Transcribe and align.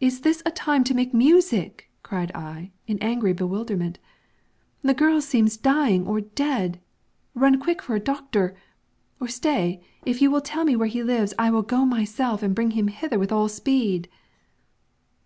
"Is 0.00 0.22
this 0.22 0.42
a 0.46 0.50
time 0.50 0.84
to 0.84 0.94
make 0.94 1.12
music?" 1.12 1.90
cried 2.02 2.32
I, 2.34 2.70
in 2.86 2.98
angry 3.02 3.34
bewilderment. 3.34 3.98
"The 4.80 4.94
girl 4.94 5.20
seems 5.20 5.58
dying 5.58 6.06
or 6.06 6.22
dead. 6.22 6.80
Run 7.34 7.60
quick 7.60 7.82
for 7.82 7.94
a 7.94 8.00
doctor 8.00 8.56
or 9.20 9.28
stay, 9.28 9.84
if 10.06 10.22
you 10.22 10.30
will 10.30 10.40
tell 10.40 10.64
me 10.64 10.76
where 10.76 10.88
he 10.88 11.02
lives 11.02 11.34
I 11.38 11.50
will 11.50 11.60
go 11.60 11.84
myself 11.84 12.42
and 12.42 12.54
bring 12.54 12.70
him 12.70 12.88
hither 12.88 13.18
with 13.18 13.30
all 13.32 13.50
speed." 13.50 14.08